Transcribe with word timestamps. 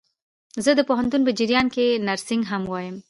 زه 0.65 0.71
د 0.77 0.81
پوهنتون 0.89 1.21
په 1.25 1.31
جریان 1.39 1.67
کښي 1.73 1.87
نرسينګ 2.07 2.43
هم 2.51 2.63
وايم. 2.71 2.95